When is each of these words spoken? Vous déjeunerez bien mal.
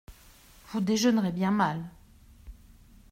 Vous 0.69 0.81
déjeunerez 0.81 1.31
bien 1.31 1.51
mal. 1.51 1.85